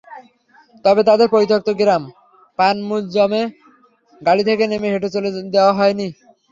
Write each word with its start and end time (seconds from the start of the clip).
তবে 0.85 1.01
তাঁদের 1.07 1.27
পরিত্যক্ত 1.33 1.69
গ্রাম 1.79 2.03
পানমুনজমে 2.59 3.41
গাড়ি 4.21 4.43
থেকে 4.49 4.63
নেমে 4.67 4.87
হেঁটে 4.93 5.09
চলতে 5.15 5.29
দেওয়া 5.55 5.73
হয়নি। 5.79 6.07